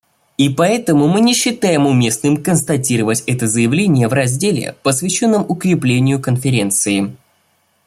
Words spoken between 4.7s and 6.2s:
посвященном укреплению